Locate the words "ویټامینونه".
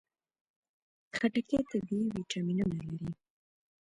2.13-2.83